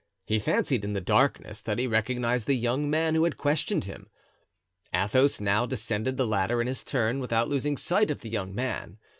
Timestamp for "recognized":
1.85-2.47